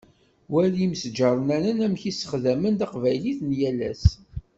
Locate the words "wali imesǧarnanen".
0.51-1.79